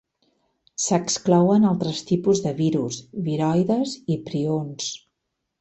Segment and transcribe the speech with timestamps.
[0.85, 2.99] S'exclouen altres tipus de virus,
[3.31, 4.93] viroides i prions.